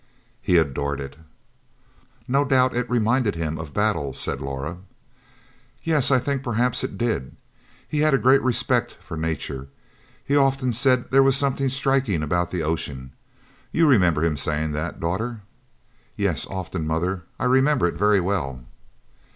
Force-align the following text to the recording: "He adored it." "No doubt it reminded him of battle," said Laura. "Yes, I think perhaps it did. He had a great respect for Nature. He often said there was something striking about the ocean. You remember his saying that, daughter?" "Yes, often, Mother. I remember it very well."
"He 0.41 0.57
adored 0.57 0.99
it." 0.99 1.15
"No 2.27 2.43
doubt 2.43 2.75
it 2.75 2.89
reminded 2.89 3.35
him 3.35 3.59
of 3.59 3.71
battle," 3.71 4.13
said 4.13 4.41
Laura. 4.41 4.79
"Yes, 5.83 6.09
I 6.09 6.17
think 6.17 6.41
perhaps 6.41 6.83
it 6.83 6.97
did. 6.97 7.35
He 7.87 7.99
had 7.99 8.11
a 8.11 8.17
great 8.17 8.41
respect 8.41 8.97
for 8.99 9.15
Nature. 9.15 9.67
He 10.25 10.35
often 10.35 10.73
said 10.73 11.11
there 11.11 11.21
was 11.21 11.37
something 11.37 11.69
striking 11.69 12.23
about 12.23 12.49
the 12.49 12.63
ocean. 12.63 13.11
You 13.71 13.85
remember 13.87 14.23
his 14.23 14.41
saying 14.41 14.71
that, 14.71 14.99
daughter?" 14.99 15.41
"Yes, 16.15 16.47
often, 16.47 16.87
Mother. 16.87 17.21
I 17.37 17.45
remember 17.45 17.85
it 17.85 17.93
very 17.93 18.19
well." 18.19 18.65